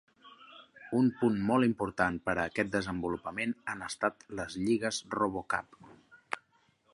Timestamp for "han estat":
3.75-4.27